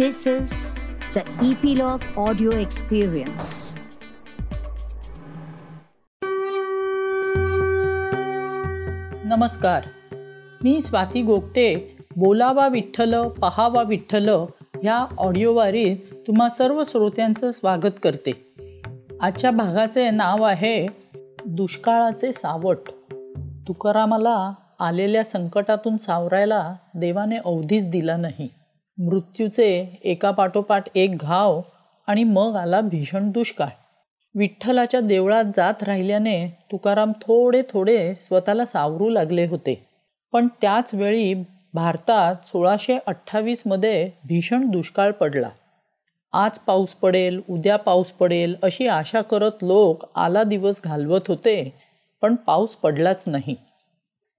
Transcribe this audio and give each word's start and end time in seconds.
This 0.00 0.28
is 0.28 0.50
the 1.16 1.46
Epilogue 1.46 2.28
Audio 2.28 2.50
Experience. 2.50 3.44
नमस्कार. 9.24 9.84
मी 10.64 10.80
स्वाती 10.80 11.22
गोगटे. 11.22 11.96
बोलावा 12.16 12.68
विठ्ठल 12.68 13.28
पहावा 13.28 13.82
विठ्ठल 13.82 14.28
ह्या 14.82 15.06
ऑडिओवारीत 15.18 15.96
तुम्हा 16.26 16.48
सर्व 16.48 16.82
श्रोत्यांचं 16.86 17.52
स्वागत 17.52 17.98
करते. 18.02 18.54
आजच्या 19.20 19.50
भागाचे 19.50 20.10
नाव 20.10 20.42
आहे 20.42 20.86
दुष्काळाचे 21.46 22.32
सावट. 22.32 22.78
तुकारामाला 23.68 24.52
आलेल्या 24.80 25.24
संकटातून 25.24 25.96
सावरायला 25.96 26.74
देवाने 26.94 27.36
अवधीच 27.36 27.90
दिला 27.90 28.16
नाही. 28.16 28.48
मृत्यूचे 28.98 29.98
एकापाठोपाठ 30.04 30.88
एक 30.94 31.16
घाव 31.16 31.60
आणि 32.06 32.24
मग 32.24 32.56
आला 32.56 32.80
भीषण 32.80 33.30
दुष्काळ. 33.30 33.68
विठ्ठलाच्या 34.34 35.00
देवळात 35.00 35.44
जात 35.56 35.82
राहिल्याने 35.82 36.46
तुकाराम 36.72 37.12
थोडे 37.12 37.62
थोडे 37.70 38.14
स्वतःला 38.14 38.64
सावरू 38.64 39.08
लागले 39.08 39.46
होते. 39.46 39.86
पण 40.32 40.48
त्याच 40.60 40.90
वेळी 40.94 41.34
भारतात 41.74 42.46
सोळाशे 42.46 42.98
अठ्ठावीसमध्ये 43.06 44.10
भीषण 44.24 44.66
दुष्काळ 44.70 45.10
पडला. 45.10 45.48
आज 46.32 46.58
पाऊस 46.58 46.94
पडेल 46.94 47.40
उद्या 47.50 47.76
पाऊस 47.76 48.12
पडेल 48.12 48.56
अशी 48.62 48.86
आशा 48.86 49.20
करत 49.20 49.62
लोक 49.62 50.04
आला 50.14 50.42
दिवस 50.42 50.80
घालवत 50.84 51.28
होते 51.28 51.72
पण 52.22 52.34
पाऊस 52.34 52.74
पडलाच 52.76 53.24
नाही. 53.26 53.54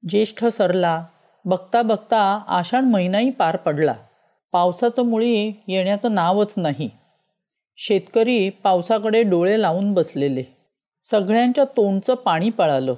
ज्येष्ठ 0.09 0.45
सरला 0.45 1.03
बघता 1.45 1.81
बघता 1.81 2.43
आषाढ 2.47 2.83
महिनाही 2.83 3.29
पार 3.29 3.55
पडला. 3.55 3.93
पावसाचं 4.57 5.05
मुळी 5.05 5.61
येण्याचं 5.67 6.15
नावच 6.15 6.53
नाही. 6.57 6.89
शेतकरी 7.77 8.49
पावसाकडे 8.49 9.23
डोळे 9.23 9.61
लावून 9.61 9.93
बसलेले. 9.93 10.43
सगळ्यांच्या 11.03 11.63
तोंडचं 11.63 12.15
पाणी 12.15 12.49
पळालं. 12.49 12.93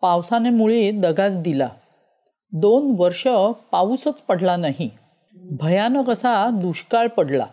पावसाने 0.00 0.50
मुळी 0.50 0.90
दगाच 0.90 1.42
दिला. 1.42 1.68
दोन 2.52 2.94
वर्ष 2.98 3.28
पाऊसच 3.72 4.22
पडला 4.22 4.56
नाही. 4.56 4.90
भयानक 5.34 6.10
असा 6.10 6.50
दुष्काळ 6.50 7.06
पडला. 7.06 7.46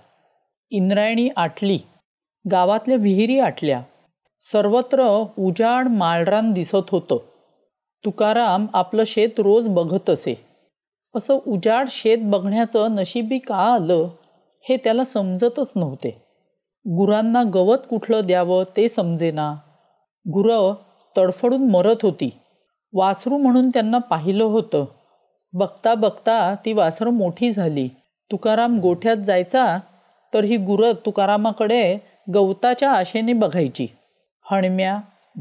इंद्रायणी 0.70 1.30
आटली. 1.38 1.80
गावातल्या 2.52 2.98
विहिरी 2.98 3.40
आटल्या. 3.40 3.82
सर्वत्र 4.42 5.24
उजाड 5.40 5.88
माळरान 5.88 6.52
दिसत 6.52 6.90
होतं. 6.90 7.18
तुकाराम 8.06 8.66
आपलं 8.74 9.04
शेत 9.06 9.40
रोज 9.40 9.70
बघत 9.70 10.10
असे. 10.10 10.45
असं 11.16 11.40
उजाड 11.48 11.86
शेत 11.90 12.18
बघण्याचं 12.22 12.96
नशिबी 12.96 13.38
का 13.38 13.56
आलं 13.56 14.08
हे 14.70 14.78
त्याला 14.78 15.04
समजतच 15.04 15.72
नव्हते. 15.76 16.10
गुरांना 16.88 17.44
गवत 17.54 17.78
कुठलं 17.90 18.22
द्यावं 18.26 18.64
ते 18.78 18.88
समजेना. 18.88 19.56
गुरं 20.34 20.74
तडफडून 21.18 21.72
मरत 21.72 21.96
होती. 22.04 22.30
वासरू 22.94 23.38
म्हणून 23.38 23.70
त्यांना 23.70 23.98
पाहिलं 23.98 24.44
होतं. 24.44 24.86
बघता 25.54 25.96
बघता 25.96 26.56
ती 26.56 26.74
वासरं 26.74 27.10
मोठी 27.10 27.52
झाली. 27.52 27.88
तुकाराम 28.32 28.80
गोठ्यात 28.80 29.18
जायचा 29.18 29.78
तर 30.34 30.44
ही 30.44 30.58
गुरं 30.58 30.92
तुकारामाकडे 31.06 31.98
गवताच्या 32.34 32.92
आशेने 32.92 33.34
बघायची. 33.34 33.88
हणम्या 34.52 35.00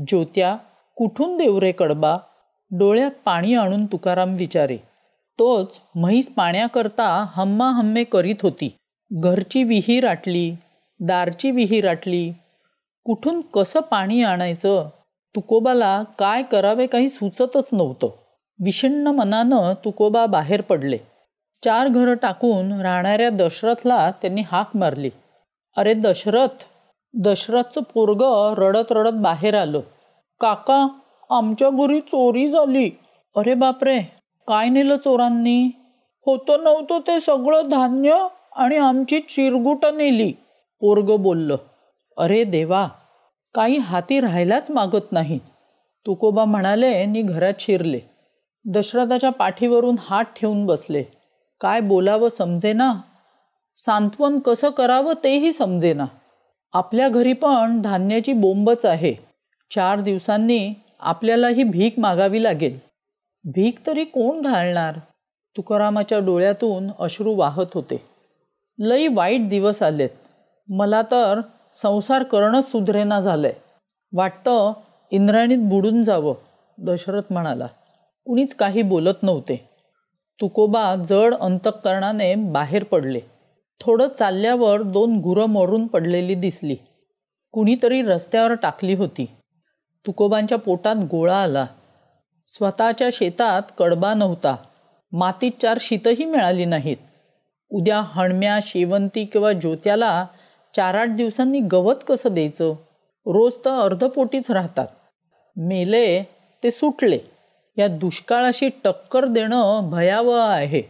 ज्योत्या 0.08 0.56
कुठून 0.96 1.36
देवरे 1.36 1.72
कडबा? 1.72 2.18
डोळ्यात 2.70 3.10
पाणी 3.24 3.54
आणून 3.54 3.86
तुकाराम 3.86 4.34
विचारे. 4.34 4.93
तोच 5.38 5.80
म्हैस 5.94 6.28
पाण्याकरता 6.28 7.26
हम्मा 7.36 7.70
हम्मे 7.70 8.04
करीत 8.04 8.42
होती. 8.42 8.76
घरची 9.12 9.62
विहीर 9.64 10.06
आटली 10.06 10.50
दारची 11.00 11.50
विहीर 11.50 11.88
आटली. 11.88 12.32
कुठून 13.04 13.40
कसं 13.40 13.80
पाणी 13.80 14.22
आणायचं? 14.22 14.88
तुकोबाला 15.34 16.02
काय 16.18 16.42
करावे 16.42 16.86
काही 16.86 17.08
सुचतच 17.08 17.68
नव्हतं. 17.72 18.08
विषण्ण 18.64 19.06
मनानं 19.06 19.72
तुकोबा 19.84 20.26
बाहेर 20.26 20.60
पडले. 20.60 20.98
चार 21.64 21.88
घरं 21.88 22.14
टाकून 22.14 22.80
राहणाऱ्या 22.80 23.30
दशरथला 23.30 24.10
त्यांनी 24.10 24.42
हाक 24.46 24.76
मारली. 24.76 25.10
अरे 25.76 25.94
दशरथ! 25.94 26.64
दशरथचं 27.14 27.80
पोरग 27.94 28.22
रडत 28.58 28.92
रडत 28.92 29.12
बाहेर 29.12 29.54
आलं. 29.54 29.80
काका 30.40 30.86
आमच्या 31.30 31.70
घरी 31.70 32.00
चोरी 32.00 32.48
झाली. 32.48 32.90
अरे 33.36 33.54
बापरे! 33.54 34.23
काय 34.48 34.68
नेलं 34.68 34.96
चोरांनी? 34.96 35.70
होतं 36.26 36.64
नव्हतं 36.64 36.98
ते 37.06 37.20
सगळं 37.20 37.68
धान्य 37.68 38.26
आणि 38.56 38.76
आमची 38.76 39.20
चिरगुट 39.20 39.86
नेली 39.86 40.32
पोरग 40.80 41.16
बोललं. 41.16 41.56
अरे 42.16 42.44
देवा 42.44 42.88
काही 43.54 43.78
हाती 43.78 44.20
राहायलाच 44.20 44.70
मागत 44.70 45.12
नाही. 45.12 45.38
तुकोबा 46.06 46.44
म्हणाले 46.44 46.86
आणि 46.86 47.22
घरात 47.22 47.54
शिरले. 47.58 48.00
दशरथाच्या 48.64 49.30
पाठीवरून 49.30 49.96
हात 50.00 50.24
ठेवून 50.24 50.66
बसले. 50.66 51.04
काय 51.60 51.80
बोलावं 51.80 52.28
समजेना? 52.28 52.94
सांत्वन 53.76 54.38
कसं 54.38 54.70
करावं 54.70 55.12
तेही 55.24 55.52
समजेना. 55.52 56.04
आपल्या 56.72 57.08
घरी 57.08 57.32
पण 57.32 57.80
धान्याची 57.80 58.32
बोंबच 58.32 58.86
आहे. 58.86 59.14
चार 59.70 60.00
दिवसांनी 60.00 60.74
आपल्याला 61.00 61.48
ही 61.48 61.62
भीक 61.62 61.98
मागावी 61.98 62.42
लागेल. 62.42 62.93
भीक 63.46 63.86
तरी 63.86 64.04
कोण 64.04 64.42
घालणार? 64.42 64.98
तुकारामाच्या 65.56 66.18
डोळ्यातून 66.18 66.90
अश्रू 66.98 67.34
वाहत 67.34 67.66
होते. 67.74 68.02
लई 68.78 69.08
वाईट 69.08 69.48
दिवस 69.48 69.82
आलेत. 69.82 70.08
मला 70.68 71.02
तर 71.02 71.40
संसार 71.74 72.22
करणंच 72.22 72.70
सुधरेना 72.70 73.16
आहे 73.16 73.52
वाटतं 74.12 74.72
इंद्राणीत 75.10 75.58
बुडून 75.58 76.02
जावं 76.02 76.34
दशरथ 76.78 77.22
म्हणाला. 77.30 77.66
कुणीच 78.24 78.54
काही 78.54 78.82
बोलत 78.82 79.22
नव्हते. 79.22 79.70
तुकोबा 80.40 80.94
जड 80.94 81.34
अंतकरणाने 81.34 82.34
बाहेर 82.34 82.84
पडले. 82.84 83.20
थोडं 83.80 84.08
चालल्यावर 84.08 84.82
दोन 84.82 85.16
गुरं 85.16 85.46
मरून 85.46 85.86
पडलेली 85.86 86.34
दिसली. 86.34 86.76
कुणीतरी 87.52 88.02
रस्त्यावर 88.02 88.54
टाकली 88.54 88.94
होती. 88.94 89.30
तुकोबांच्या 90.06 90.58
पोटात 90.58 90.96
गोळा 91.10 91.42
आला. 91.42 91.66
स्वतःच्या 92.48 93.08
शेतात 93.12 93.62
कडबा 93.78 94.14
नव्हता. 94.14 94.56
मातीत 95.12 95.52
चार 95.62 95.78
शीतही 95.80 96.24
मिळाली 96.24 96.64
नाहीत. 96.64 96.96
उद्या 97.70 98.00
हणम्या 98.00 98.58
शेवंती 98.62 99.24
किंवा 99.24 99.52
ज्योत्याला 99.52 100.26
चार 100.76 100.94
आठ 100.94 101.08
दिवसांनी 101.08 101.60
गवत 101.60 101.94
कसं 102.08 102.34
द्यायचं? 102.34 102.70
रोज 103.26 103.56
तर 103.64 103.70
अर्धपोटीच 103.70 104.50
राहतात. 104.50 104.86
मेले 105.56 106.22
ते 106.62 106.70
सुटले. 106.70 107.18
या 107.78 107.88
दुष्काळाशी 107.88 108.68
टक्कर 108.84 109.24
देणं 109.24 109.90
भयावह 109.90 110.40
आहे. 110.40 110.82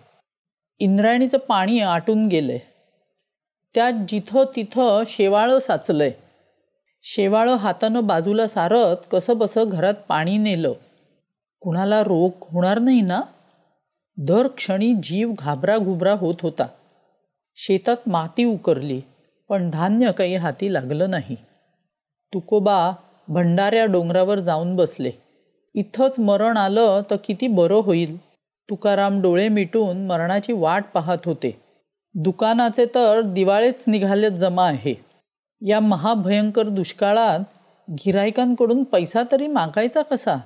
इंद्रायणीचं 0.78 1.38
पाणी 1.38 1.80
आटून 1.80 2.26
गेलंय. 2.26 2.58
त्यात 3.74 3.92
जिथं 4.08 4.44
तिथं 4.56 5.02
शेवाळं 5.06 5.58
साचलंय. 5.58 6.10
शेवाळं 7.02 7.54
हातानं 7.54 8.06
बाजूला 8.06 8.46
सारत 8.46 8.96
कसं 9.12 9.38
बसं 9.38 9.64
घरात 9.66 9.94
पाणी 10.08 10.36
नेलं. 10.38 10.72
कुणाला 11.64 12.02
रोग 12.02 12.30
होणार 12.40 12.78
नाही 12.78 13.00
ना? 13.00 13.20
दर 14.16 14.46
क्षणी 14.46 14.92
जीव 14.92 15.32
घाबराघुबरा 15.38 16.12
होत 16.12 16.34
होता. 16.42 16.66
शेतात 17.56 17.96
माती 18.06 18.44
उकरली 18.44 19.00
पण 19.48 19.70
धान्य 19.70 20.12
काही 20.12 20.34
हाती 20.34 20.72
लागलं 20.72 21.10
नाही. 21.10 21.34
तुकोबा 22.34 22.92
भंडाऱ्या 23.28 23.84
डोंगरावर 23.84 24.38
जाऊन 24.38 24.76
बसले. 24.76 25.10
इथंच 25.74 26.18
मरण 26.18 26.56
आलं 26.56 27.02
तर 27.10 27.16
किती 27.24 27.46
बरं 27.46 27.74
होईल. 27.74 28.18
तुकाराम 28.70 29.22
डोळे 29.22 29.48
मिटून 29.48 30.06
मरणाची 30.06 30.52
वाट 30.52 30.84
पाहत 30.94 31.18
होते. 31.24 31.60
दुकानाचे 32.14 32.86
तर 32.86 33.20
दिवाळेच 33.20 33.84
निघालेत 33.86 34.32
जमा 34.32 34.66
आहे. 34.66 34.94
या 35.66 35.80
महाभयंकर 35.80 36.62
दुष्काळात 36.62 37.40
गिरायकांकडून 37.90 38.84
पैसा 38.84 39.22
तरी 39.32 39.46
मागायचा 39.46 40.02
कसा? 40.02 40.36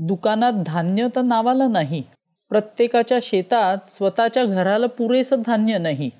दुकानात 0.00 0.52
धान्य 0.66 1.08
तर 1.16 1.22
नावाला 1.22 1.68
नाही. 1.68 2.02
प्रत्येकाच्या 2.48 3.18
शेतात 3.22 3.90
स्वतःच्या 3.90 4.44
घराला 4.44 4.86
पुरेसं 4.86 5.42
धान्य 5.46 5.78
नाही. 5.78 6.10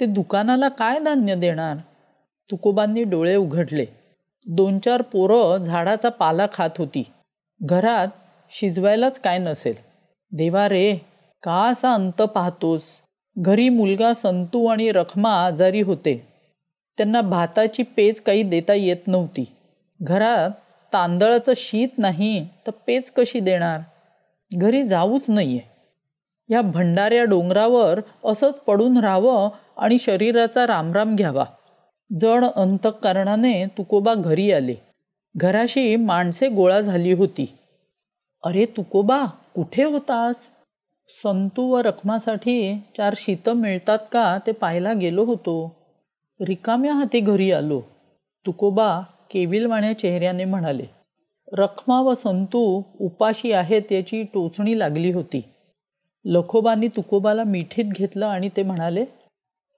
ते 0.00 0.06
दुकानाला 0.06 0.68
काय 0.68 0.98
धान्य 0.98 1.34
देणार? 1.34 1.76
तुकोबांनी 2.50 3.02
डोळे 3.04 3.36
उघडले. 3.36 3.86
दोन 4.46 4.78
चार 4.78 5.02
पोरं 5.02 5.62
झाडाचा 5.62 6.08
पाला 6.08 6.46
खात 6.52 6.70
होती. 6.78 7.02
घरात 7.62 8.08
शिजवायलाच 8.50 9.20
काय 9.20 9.38
नसेल. 9.38 9.74
देवा 10.32 10.68
रे 10.68 10.96
का 11.42 11.68
असा 11.68 11.94
अंत 11.94 12.22
पाहतोस? 12.22 12.82
घरी 13.38 13.68
मुलगा 13.68 14.12
संतू 14.12 14.66
आणि 14.66 14.92
रखमा 14.92 15.44
आजारी 15.44 15.80
होते. 15.80 16.28
त्यांना 16.96 17.20
भाताची 17.20 17.82
पेज 17.82 18.20
काही 18.20 18.42
देता 18.42 18.74
येत 18.74 19.08
नव्हती. 19.08 19.44
घरात 20.02 20.50
तांदळाचं 20.92 21.52
शीत 21.56 21.88
नाही 21.98 22.48
तर 22.66 22.70
पेच 22.86 23.10
कशी 23.10 23.40
देणार? 23.40 23.80
घरी 24.56 24.84
जाऊच 24.84 25.30
नाहीये. 25.30 25.60
या 26.48 26.60
भंडाऱ्या 26.60 27.24
डोंगरावर 27.24 28.00
असंच 28.24 28.60
पडून 28.60 28.96
राहावं 28.96 29.48
आणि 29.76 29.98
शरीराचा 29.98 30.66
रामराम 30.66 31.16
घ्यावा. 31.16 31.44
जण 32.18 32.44
अंतकारणाने 32.56 33.66
तुकोबा 33.66 34.14
घरी 34.14 34.52
आले. 34.52 34.74
घराशी 35.36 35.96
माणसे 35.96 36.48
गोळा 36.48 36.80
झाली 36.80 37.12
होती. 37.12 37.58
अरे 38.44 38.64
तुकोबा 38.64 39.24
कुठे 39.54 39.84
होतास? 39.84 40.50
संतू 41.08 41.72
व 41.72 41.78
रकमासाठी 41.78 42.82
चार 42.96 43.14
शीतं 43.16 43.52
मिळतात 43.52 43.98
का 44.12 44.38
ते 44.46 44.52
पाहायला 44.52 44.92
गेलो 44.92 45.24
होतो. 45.24 45.76
रिकाम्या 46.40 46.92
हाती 46.92 47.20
घरी 47.20 47.52
आलो. 47.52 47.82
तुकोबा 48.46 49.00
केविलवाण्या 49.30 49.98
चेहऱ्याने 49.98 50.44
म्हणाले 50.44 50.84
रखमा 51.52 52.00
व 52.00 52.14
संतू 52.14 52.82
उपाशी 53.00 53.52
आहेत 53.52 53.92
याची 53.92 54.22
टोचणी 54.22 54.78
लागली 54.78 55.12
होती. 55.12 55.40
लखोबांनी 56.24 56.88
तुकोबाला 56.88 57.44
मिठीत 57.44 57.84
घेतलं 57.84 58.26
आणि 58.26 58.48
ते 58.56 58.62
म्हणाले 58.62 59.04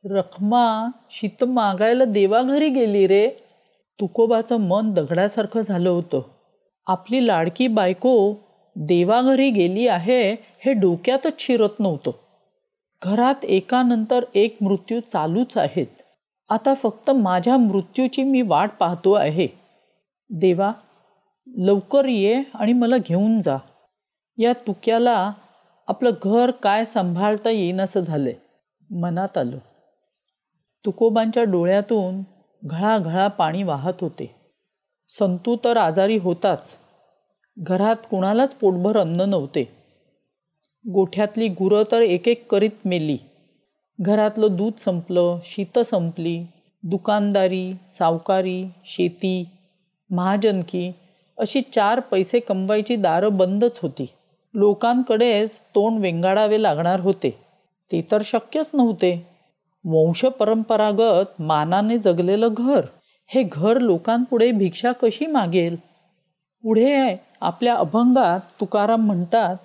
रखमा 0.04 0.90
शीत 1.10 1.44
मागायला 1.44 2.04
देवाघरी 2.04 2.68
गेली 2.68 3.06
रे. 3.06 3.30
तुकोबाचं 4.00 4.60
मन 4.60 4.92
दगडासारखं 4.92 5.60
झालं 5.60 5.90
होतं. 5.90 6.20
आपली 6.86 7.26
लाडकी 7.26 7.68
बायको 7.68 8.34
देवाघरी 8.76 9.50
गेली 9.50 9.88
आहे 9.88 10.32
हे 10.32 10.72
डोक्यातच 10.72 11.34
शिरत 11.38 11.80
नव्हतं. 11.80 12.10
घरात 13.02 13.44
एकानंतर 13.44 14.24
एक 14.34 14.56
मृत्यू 14.60 15.00
चालूच 15.00 15.56
आहेत. 15.58 15.86
आता 16.50 16.74
फक्त 16.74 17.10
माझ्या 17.10 17.56
मृत्यूची 17.56 18.22
मी 18.22 18.42
वाट 18.42 18.70
पाहतो 18.80 19.12
आहे. 19.12 19.48
देवा 20.30 20.72
लवकर 21.56 22.04
ये 22.04 22.42
आणि 22.54 22.72
मला 22.72 22.96
घेऊन 22.98 23.40
जा. 23.40 23.56
या 24.38 24.52
तुक्याला 24.52 25.32
आपलं 25.88 26.10
घर 26.22 26.50
काय 26.50 26.84
सांभाळता 26.84 27.50
येईनासं 27.50 28.02
असं 28.02 28.26
मनात 28.90 29.38
आलं. 29.38 29.58
तुकोबांच्या 30.84 31.44
डोळ्यातून 31.44 32.22
घळाघळा 32.64 33.28
पाणी 33.28 33.62
वाहत 33.62 33.92
होते. 34.00 34.34
संतू 35.08 35.56
तर 35.64 35.76
आजारी 35.76 36.16
होताच. 36.16 36.76
घरात 37.58 37.96
कुणालाच 38.10 38.54
पोटभर 38.54 38.98
अन्न 38.98 39.20
नव्हते. 39.20 39.62
गोठ्यातली 40.92 41.48
गुरं 41.48 41.82
तर 41.92 42.00
एक 42.00 42.28
एक 42.28 42.50
करीत 42.50 42.70
मेली. 42.84 43.18
घरातलं 44.00 44.56
दूध 44.56 44.72
संपलं 44.78 45.38
शीतं 45.44 45.82
संपली 45.82 46.38
दुकानदारी 46.82 47.72
सावकारी 47.90 48.64
शेती 48.86 49.44
महाजनकी 50.10 50.90
अशी 51.38 51.60
चार 51.60 52.00
पैसे 52.00 52.40
कमवायची 52.40 52.96
दारं 52.96 53.36
बंदच 53.36 53.78
होती. 53.82 54.06
लोकांकडेच 54.54 55.50
तोंड 55.74 56.00
वेंगाडावे 56.00 56.62
लागणार 56.62 57.00
होते. 57.00 57.30
ते 57.92 58.06
तर 58.12 58.22
शक्यच 58.24 58.70
नव्हते. 58.74 59.12
वंशपरंपरागत 59.84 61.40
मानाने 61.40 61.98
जगलेलं 61.98 62.54
घर 62.58 62.80
हे 63.26 63.42
घर 63.52 63.78
लोकांपुढे 63.78 64.50
भिक्षा 64.52 64.92
कशी 64.92 65.26
मागेल? 65.26 65.76
पुढे 66.62 67.16
आपल्या 67.40 67.74
अभंगात 67.74 68.40
तुकाराम 68.60 69.06
म्हणतात 69.06 69.56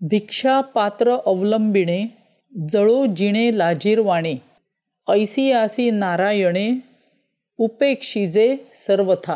भिक्षा 0.00 0.60
पात्र 0.60 1.16
अवलंबिणे 1.26 2.23
जळो 2.68 3.06
जिणे 3.06 3.58
लाजीरवाणे 3.58 4.34
ऐसी 5.08 5.52
आसी 5.52 5.90
नारायणे 5.90 6.70
उपेक्षिजे 7.58 8.56
सर्वथा. 8.86 9.34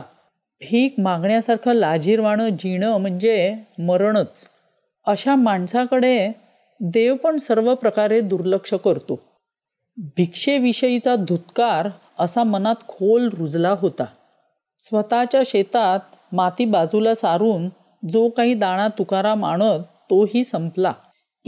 भीक 0.60 0.94
मागण्यासारखं 0.98 1.72
लाजीरवाणं 1.72 2.48
जिणं 2.48 2.96
म्हणजे 2.96 3.54
मरणच. 3.78 4.46
अशा 5.06 5.34
माणसाकडे 5.34 6.32
देव 6.80 7.14
पण 7.14 7.36
सर्व 7.36 7.74
प्रकारे 7.74 8.20
दुर्लक्ष 8.20 8.74
करतो. 8.74 9.20
भिक्षेविषयीचा 10.16 11.16
धुतकार 11.16 11.88
असा 12.18 12.44
मनात 12.44 12.74
खोल 12.88 13.28
रुजला 13.28 13.70
होता. 13.70 14.04
स्वतःच्या 14.80 15.42
शेतात 15.46 16.00
माती 16.32 16.64
बाजूला 16.64 17.14
सारून 17.14 17.68
जो 18.08 18.28
काही 18.28 18.54
दाणा 18.54 18.88
तुकाराम 18.88 19.44
आणत 19.44 19.80
तोही 20.10 20.44
संपला. 20.44 20.92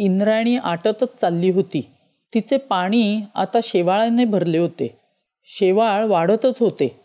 इंद्रायणी 0.01 0.57
आटतच 0.57 1.15
चालली 1.17 1.51
होती. 1.51 1.91
तिचे 2.35 2.57
पाणी 2.57 3.21
आता 3.35 3.59
शेवाळाने 3.63 4.25
भरले 4.25 4.59
होते. 4.59 4.99
शेवाळ 5.45 6.05
वाढतच 6.05 6.57
होते. 6.61 7.01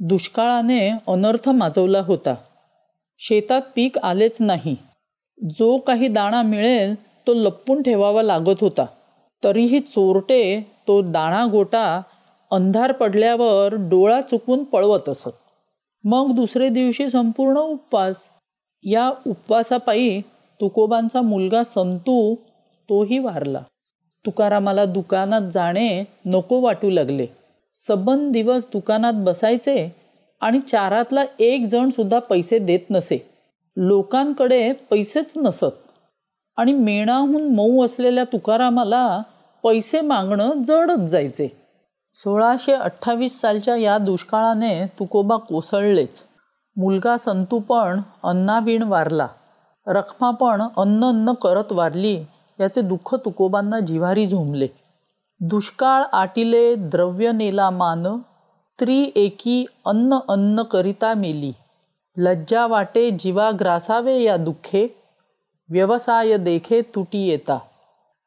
दुष्काळाने 0.00 0.90
अनर्थ 0.90 1.48
माजवला 1.48 2.00
होता. 2.00 2.34
शेतात 3.18 3.62
पीक 3.74 3.98
आलेच 3.98 4.36
नाही. 4.40 4.76
जो 5.58 5.78
काही 5.78 6.08
दाणा 6.08 6.42
मिळेल 6.42 6.94
तो 7.26 7.34
लपवून 7.34 7.82
ठेवावा 7.82 8.22
लागत 8.22 8.60
होता. 8.60 8.86
तरीही 9.44 9.80
चोरटे 9.80 10.60
तो 10.88 11.02
दाणा 11.02 11.46
गोटा 11.52 12.02
अंधार 12.50 12.92
पडल्यावर 12.92 13.74
डोळा 13.74 14.20
चुकवून 14.20 14.64
पळवत 14.64 15.08
असत. 15.08 15.28
मग 16.04 16.32
दुसरे 16.34 16.68
दिवशी 16.68 17.08
संपूर्ण 17.08 17.56
उपवास. 17.56 18.28
या 18.84 19.12
उपवासापायी 19.26 20.22
तुकोबांचा 20.60 21.20
मुलगा 21.20 21.64
संतू 21.64 22.34
तोही 22.88 23.18
वारला. 23.18 23.60
तुकारामाला 24.26 24.84
दुकानात 24.84 25.42
जाणे 25.52 26.04
नको 26.26 26.60
वाटू 26.60 26.90
लागले. 26.90 27.26
सबन 27.74 28.32
दिवस 28.32 28.66
दुकानात 28.72 29.12
बसायचे 29.16 29.96
आणि 30.40 30.60
चारातला 30.60 31.24
एक 31.38 31.64
जणसुद्धा 31.64 32.18
पैसे 32.18 32.58
देत 32.58 32.80
नसे. 32.90 33.30
लोकांकडे 33.76 34.72
पैसेच 34.72 35.30
नसत. 35.36 35.90
आणि 36.56 36.72
मेणाहून 36.72 37.54
मऊ 37.54 37.84
असलेल्या 37.84 38.24
तुकारामाला 38.24 39.22
पैसे 39.62 40.00
मागणं 40.00 40.62
जडच 40.62 40.98
जायचे. 40.98 41.52
सोळाशे 42.14 42.72
अठ्ठावीस 42.72 43.40
सालच्या 43.40 43.76
या 43.76 43.98
दुष्काळाने 43.98 44.86
तुकोबा 44.86 45.36
कोसळलेच. 45.36 46.22
मुलगा 46.76 47.16
संतू 47.16 47.58
पण 47.58 48.00
अन्नाविण 48.22 48.82
वारला. 48.82 49.26
रखमा 49.86 50.30
पण 50.30 50.62
अन्न 50.76 51.04
अन्न 51.04 51.32
करत 51.32 51.72
वारली. 51.72 52.24
याचे 52.60 52.80
दुःख 52.80 53.14
तुकोबांना 53.14 53.80
जिव्हारी 53.80 54.26
झोंबले. 54.26 54.68
दुष्काळ 55.40 56.02
आटिले 56.12 56.74
द्रव्य 56.74 57.32
नेला 57.32 57.70
मान 57.70 58.18
स्त्री 58.18 59.10
एकी 59.16 59.64
अन्न 59.86 60.18
अन्न 60.28 60.62
करिता 60.62 61.14
मेली. 61.14 61.52
लज्जा 62.16 62.66
वाटे 62.66 63.10
जीवा 63.10 63.50
ग्रासावे 63.60 64.22
या 64.22 64.36
दुःखे 64.36 64.86
व्यवसाय 65.70 66.36
देखे 66.36 66.82
तुटी 66.82 67.28
येता. 67.28 67.58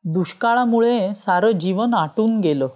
दुष्काळामुळे 0.04 1.16
सारं 1.16 1.52
जीवन 1.52 1.94
आटून 1.94 2.40
गेलं. 2.40 2.68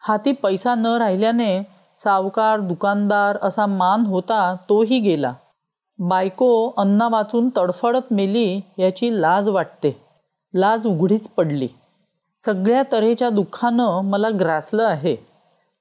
हाती 0.00 0.32
पैसा 0.32 0.74
न 0.74 0.86
राहिल्याने 0.86 1.62
सावकार 1.96 2.60
दुकानदार 2.60 3.38
असा 3.42 3.66
मान 3.66 4.00
होता 4.00 4.56
तोही 4.68 4.98
गेला. 5.00 5.32
बायको 5.98 6.72
अन्ना 6.76 7.08
वाचून 7.08 7.48
तडफडत 7.56 8.12
मेली 8.12 8.60
याची 8.78 9.20
लाज 9.20 9.48
वाटते. 9.48 10.00
लाज 10.54 10.86
उघडीच 10.86 11.28
पडली. 11.28 11.68
सगळ्या 12.38 12.82
तऱ्हेच्या 12.92 13.30
दुःखानं 13.30 14.00
मला 14.04 14.28
ग्रासलं 14.40 14.82
आहे. 14.82 15.16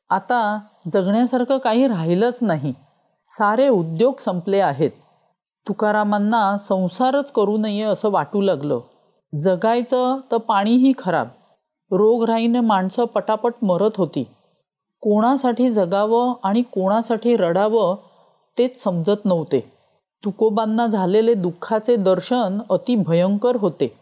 आता 0.09 0.59
जगण्यासारखं 0.93 1.57
काही 1.57 1.87
राहिलंच 1.87 2.39
नाही. 2.41 2.73
सारे 3.27 3.67
उद्योग 3.67 4.13
संपले 4.19 4.59
आहेत. 4.59 4.91
तुकारामांना 5.67 6.57
संसारच 6.57 7.31
करू 7.31 7.57
नये 7.57 7.81
असं 7.81 8.11
वाटू 8.11 8.41
लागलं. 8.41 8.79
जगायचं 9.39 10.17
तर 10.31 10.37
पाणीही 10.37 10.93
खराब. 10.97 11.27
रोगराईने 11.91 12.59
माणसं 12.59 13.05
पटापट 13.05 13.53
मरत 13.61 13.91
होती. 13.97 14.23
कोणासाठी 15.01 15.69
जगावं 15.69 16.33
आणि 16.43 16.61
कोणासाठी 16.61 17.37
रडावं 17.37 17.95
तेच 18.57 18.83
समजत 18.83 19.25
नव्हते. 19.25 19.74
तुकोबांना 20.25 20.87
झालेले 20.87 21.33
दुःखाचे 21.33 21.95
दर्शन 21.95 22.57
अति 22.69 22.95
भयंकर 22.95 23.55
होते. 23.55 23.97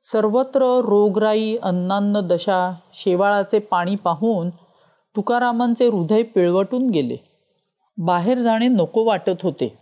सर्वत्र 0.00 0.80
रोगराई 0.84 1.56
अन्नान्न 1.62 2.20
दशा 2.20 2.72
शेवाळाचे 2.94 3.58
पाणी 3.58 3.96
पाहून 3.96 4.50
तुकारामांचे 5.16 5.88
हृदय 5.88 6.22
पिळवटून 6.22 6.90
गेले. 6.90 7.16
बाहेर 7.98 8.38
जाणे 8.38 8.68
नको 8.68 9.04
वाटत 9.04 9.42
होते. 9.42 9.78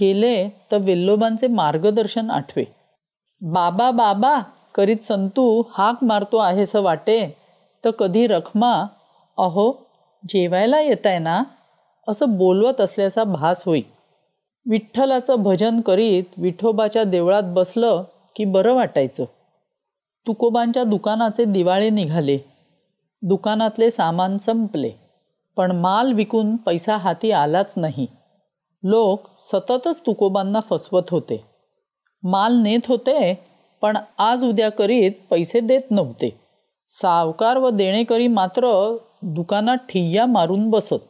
गेले 0.00 0.48
तर 0.48 0.78
वेल्लोबांचे 0.80 1.46
मार्गदर्शन 1.46 2.30
आठवे. 2.30 2.64
बाबा 3.40 3.90
बाबा 3.90 4.38
करीत 4.74 5.04
संतू 5.04 5.62
हाक 5.70 6.04
मारतो 6.04 6.36
आहेसं 6.36 6.82
वाटे. 6.82 7.36
तर 7.84 7.90
कधी 7.90 8.26
रखमा? 8.26 8.86
अहो 9.38 9.72
जेवायला 10.28 10.80
येत 10.80 11.06
आहे 11.06 11.18
ना? 11.18 11.42
असं 12.08 12.38
बोलवत 12.38 12.80
असल्याचा 12.80 13.24
भास 13.24 13.62
होई. 13.66 13.82
विठ्ठलाचं 14.66 15.42
भजन 15.42 15.80
करीत 15.80 16.24
विठोबाच्या 16.36 17.04
देवळात 17.04 17.42
बसलं 17.46 18.02
की 18.36 18.44
बरं 18.44 18.74
वाटायचं. 18.74 19.24
तुकोबांच्या 20.26 20.84
दुकानाचे 20.84 21.44
दिवाळे 21.44 21.90
निघाले. 21.90 22.38
दुकानातले 23.22 23.90
सामान 23.90 24.38
संपले. 24.38 24.90
पण 25.56 25.72
माल 25.72 26.12
विकून 26.12 26.56
पैसा 26.56 26.96
हाती 26.96 27.30
आलाच 27.30 27.72
नाही. 27.76 28.06
लोक 28.82 29.20
सततच 29.40 30.00
तुकोबांना 30.00 30.60
फसवत 30.60 31.02
होते. 31.10 31.44
माल 32.22 32.56
नेत 32.62 32.86
होते 32.88 33.44
पण 33.82 33.96
आज 34.18 34.44
उद्या 34.44 34.68
करीत 34.68 35.12
पैसे 35.30 35.60
देत 35.60 35.90
नव्हते. 35.90 36.40
सावकार 36.88 37.56
व 37.56 37.70
देणेकरी 37.70 38.28
मात्र 38.28 38.96
दुकानात 39.22 39.76
ठिय्या 39.76 40.26
मारून 40.26 40.70
बसत. 40.70 41.04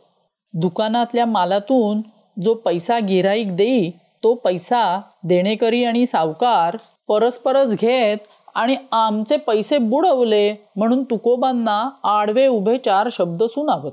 दुकानातल्या 0.54 1.26
मालातून 1.26 2.00
जो 2.36 2.54
पैसा 2.54 2.98
गिराईक 2.98 3.54
देई 3.56 3.90
तो 4.22 4.34
पैसा 4.34 5.00
देणेकरी 5.24 5.84
आणि 5.84 6.04
सावकार 6.06 6.76
परस्परच 7.08 7.80
घेत 7.80 8.26
आणि 8.54 8.74
आमचे 8.92 9.36
पैसे 9.36 9.78
बुडवले 9.78 10.52
म्हणून 10.76 11.02
तुकोबांना 11.04 11.78
आडवे 12.04 12.46
उभे 12.46 12.76
चार 12.76 13.08
शब्द 13.12 13.42
सुनावत. 13.42 13.92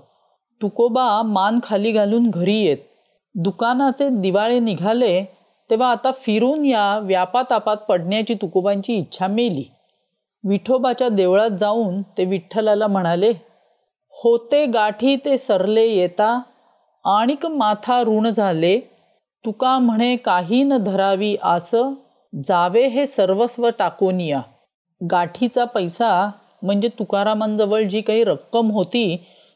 तुकोबा 0.62 1.22
मान 1.22 1.60
खाली 1.64 1.92
घालून 1.92 2.30
घरी 2.30 2.58
येत. 2.58 2.78
दुकानाचे 3.36 4.08
दिवाळे 4.12 4.60
निघाले 4.60 5.24
तेव्हा 5.70 5.90
आता 5.92 6.12
फिरून 6.12 6.66
या 6.66 6.98
व्यापातापात 7.00 7.78
पडण्याची 7.78 8.34
तुकोबांची 8.34 8.96
इच्छा 8.96 9.28
मेली. 9.28 9.64
विठोबाच्या 10.44 11.10
देवळात 11.10 11.50
जाऊन 11.50 12.02
ते 12.18 12.26
विठ्ठलाला 12.26 12.88
म्हणाले 12.88 13.32
होते 14.24 14.66
गाठी 14.66 15.16
ते 15.16 15.38
सरले 15.38 15.86
येता 15.88 16.40
आणिक 17.08 17.46
माथा 17.46 18.02
ऋण 18.02 18.30
झाले 18.30 18.80
तुका 19.46 19.80
म्हणे 19.80 20.16
काही 20.16 20.64
न 20.64 20.78
धरावी 20.78 21.36
आस 21.42 21.76
जावे 22.34 22.88
हे 22.88 23.06
सर्वस्व 23.08 23.70
टाकून 23.80 24.22
या. 24.22 24.42
गाठीचा 25.02 25.66
पैसा 25.66 26.10
म्हणजे 26.62 26.88
तुकारामांजवळ 26.88 27.84
जी 27.84 28.02
काही 28.02 28.24
रक्कम 28.24 28.72
होती 28.72 29.16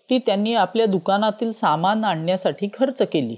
ती 0.10 0.18
त्यांनी 0.18 0.54
आपल्या 0.54 0.86
दुकानातील 0.86 1.52
सामान 1.52 2.04
आणण्यासाठी 2.06 2.68
खर्च 2.74 3.02
केली. 3.02 3.36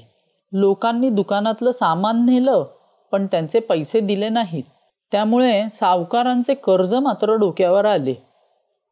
लोकांनी 0.52 1.10
दुकानातलं 1.10 1.72
सामान 1.72 2.26
नेलं 2.26 2.64
पण 3.12 3.26
त्यांचे 3.26 3.60
पैसे 3.60 4.00
दिले 4.00 4.30
नाहीत. 4.30 4.64
त्यामुळे 5.12 5.70
सावकारांचे 5.72 6.54
कर्ज 6.54 6.96
मात्र 6.96 7.36
डोक्यावर 7.36 7.86
आले. 7.86 8.14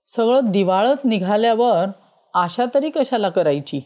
सगळं 0.07 0.51
दिवाळच 0.51 1.01
निघाल्यावर 1.05 1.85
आशा 2.33 2.65
तरी 2.73 2.89
कशाला 2.89 3.29
करायची? 3.29 3.81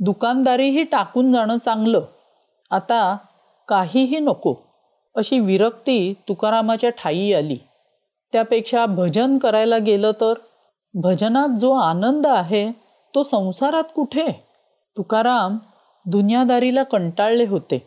दुकानदारीही 0.00 0.82
टाकून 0.82 1.32
जाणं 1.32 1.58
चांगलं. 1.58 2.00
आता 2.70 3.16
काहीही 3.68 4.18
नको. 4.18 4.54
अशी 5.16 5.38
विरक्ती 5.38 6.14
तुकारामाच्या 6.28 6.90
ठाई 6.90 7.32
आली. 7.32 7.58
त्यापेक्षा 8.32 8.86
भजन 8.86 9.38
करायला 9.38 9.78
गेलं 9.78 10.10
तर? 10.20 10.34
भजनात 10.94 11.48
जो 11.48 11.72
आनंद 11.72 12.26
आहे 12.26 12.72
तो 13.14 13.22
संसारात 13.22 13.84
कुठे? 13.94 14.44
तुकाराम 14.96 15.58
दुनियादारीला 16.06 16.82
कंटाळले 16.82 17.44
होते. 17.44 17.86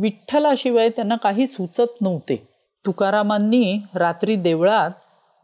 विठ्ठलाशिवाय 0.00 0.88
त्यांना 0.88 1.16
काही 1.16 1.46
सुचत 1.46 2.02
नव्हते. 2.02 2.48
तुकारामांनी 2.86 3.78
रात्री 3.94 4.36
देवळात 4.36 4.90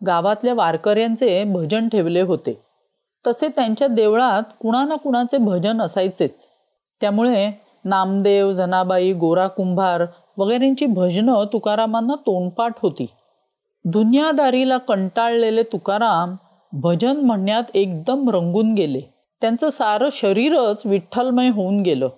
गावातल्या 0.06 0.54
वारकऱ्यांचे 0.54 1.44
भजन 1.44 1.88
ठेवले 1.88 2.20
होते. 2.20 2.67
तसे 3.26 3.48
त्यांच्या 3.48 3.88
देवळात 3.88 4.42
कुणा 4.60 4.84
ना 4.84 4.94
कुणाचे 4.94 5.36
भजन 5.36 5.80
असायचेच. 5.80 6.48
त्यामुळे 7.00 7.52
नामदेव 7.84 8.52
जनाबाई 8.52 9.12
गोरा 9.12 9.46
कुंभार 9.46 10.02
वगैरेंची 10.36 10.86
भजनं 10.86 11.44
तुकारामांना 11.52 12.14
तोंडपाठ 12.14 12.72
होती. 12.82 13.06
दुनियादारीला 13.84 14.78
कंटाळलेले 14.78 15.62
तुकाराम 15.62 16.36
भजन 16.72 17.16
म्हणण्यात 17.16 17.62
एकदम 17.74 18.30
रंगून 18.30 18.74
गेले. 18.74 19.00
त्यांचं 19.40 19.68
सारं 19.68 20.08
शरीरच 20.12 20.82
विठ्ठलमय 20.84 21.48
होऊन 21.48 21.82
गेलं. 21.82 22.08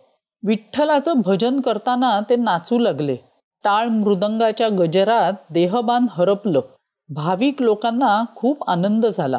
विठ्ठलाचं 0.46 1.12
भजन 1.24 1.60
करताना 1.60 2.20
ते 2.30 2.36
नाचू 2.36 2.78
लागले. 2.78 3.16
टाळ 3.64 3.86
मृदंगाच्या 3.86 4.68
गजरात 4.68 5.32
देहबान 5.50 6.06
हरपलं. 6.10 6.60
भाविक 7.08 7.62
लोकांना 7.62 8.24
खूप 8.36 8.70
आनंद 8.70 9.06
झाला. 9.06 9.38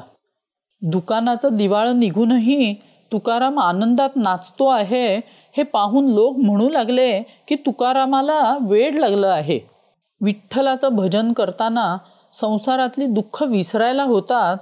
दुकानाचं 0.81 1.55
दिवाळं 1.57 1.99
निघूनही 1.99 2.73
तुकाराम 3.11 3.59
आनंदात 3.59 4.09
नाचतो 4.15 4.67
आहे 4.67 5.15
हे 5.57 5.63
पाहून 5.63 6.07
लोक 6.07 6.37
म्हणू 6.37 6.69
लागले 6.69 7.21
की 7.47 7.55
तुकारामाला 7.55 8.57
वेळ 8.61 8.99
लागलं 8.99 9.27
आहे. 9.27 9.59
विठ्ठलाचं 10.21 10.95
भजन 10.95 11.33
करताना 11.33 11.97
संसारातली 12.33 13.05
दुःख 13.05 13.43
विसरायला 13.43 14.03
होतात 14.03 14.57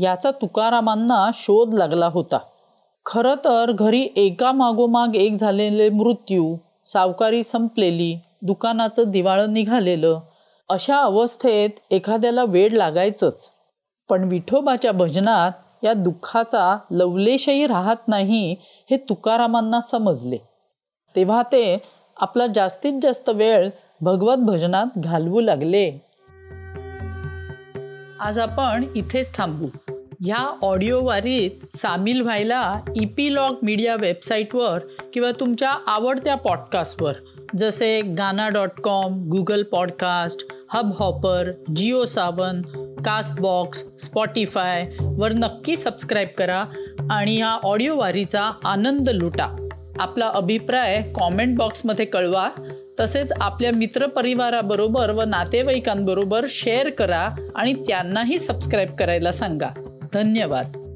याचा 0.00 0.30
तुकारामांना 0.30 1.30
शोध 1.34 1.74
लागला 1.74 2.06
होता. 2.06 2.38
खरं 3.06 3.34
तर 3.34 3.72
घरी 3.72 4.08
एका 4.16 4.52
मागोमाग 4.52 5.14
एक 5.14 5.34
झालेले 5.34 5.88
मृत्यू 5.90 6.56
सावकारी 6.86 7.42
संपलेली 7.42 8.14
दुकानाचं 8.42 9.10
दिवाळं 9.10 9.52
निघालेलं 9.52 10.20
अशा 10.68 10.96
अवस्थेत 10.96 11.70
एखाद्याला 11.90 12.44
वेळ 12.44 12.72
लागायचंच. 12.72 13.50
पण 14.08 14.24
विठोबाच्या 14.24 14.92
भजनात 14.92 15.50
या 15.82 15.92
दुःखाचा 15.92 16.78
लवलेशही 16.90 17.66
राहत 17.66 18.08
नाही 18.08 18.56
हे 18.62 18.96
तुकारामांना 18.96 19.80
समजले. 19.80 20.36
तेव्हा 21.16 21.42
ते 21.42 21.78
आपला 22.16 22.46
जास्तीत 22.46 22.92
जास्त 23.02 23.28
वेळ 23.28 23.68
भगवत 24.00 24.36
भजनात 24.36 24.86
घालवू 24.96 25.40
लागले. 25.40 25.90
आज 28.20 28.38
आपण 28.38 28.84
इथेच 28.96 29.36
थांबू. 29.36 29.66
ह्या 30.24 30.56
ऑडिओ 30.62 31.04
वारीत 31.04 31.76
सामील 31.76 32.20
व्हायला 32.20 32.80
इपीलॉग 32.96 33.54
मीडिया 33.62 33.96
वेबसाईटवर 33.96 34.78
किंवा 35.12 35.30
तुमच्या 35.40 35.70
आवडत्या 35.86 36.34
पॉडकास्टवर 36.34 37.12
जसे 37.58 38.00
Gaana 38.00 38.48
dot 38.48 38.80
com 38.80 39.28
Google 39.28 39.62
podcast 39.62 40.46
hubhopper 40.98 41.50
Jio 41.76 42.04
Saavn 42.04 42.62
castbox 43.04 43.84
Spotify 44.00 44.90
वर 45.00 45.32
नक्की 45.32 45.76
सबस्क्राईब 45.76 46.28
करा 46.38 46.64
आणि 47.10 47.36
ह्या 47.36 47.48
ऑडिओ 47.48 47.96
वारीचा 47.96 48.52
आनंद 48.64 49.08
लुटा. 49.08 49.68
आपला 49.98 50.28
अभिप्राय 50.28 51.02
कॉमेंट 51.02 51.58
बॉक्समध्ये 51.58 52.04
कळवा. 52.04 52.48
तसेच 53.00 53.32
आपल्या 53.40 53.72
मित्रपरिवाराबरोबर 53.72 55.10
व 55.10 55.22
नातेवाईकांबरोबर 55.22 56.46
शेअर 56.48 56.90
करा 56.90 57.50
आणि 57.54 57.72
त्यांनाही 57.72 58.38
सबस्क्राईब 58.38 58.96
करायला 58.96 59.32
सांगा. 59.32 59.68
धन्यवाद. 60.14 60.87